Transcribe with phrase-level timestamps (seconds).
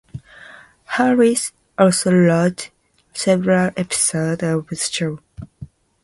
[0.85, 2.71] Harris also wrote
[3.13, 5.19] several episodes of the show.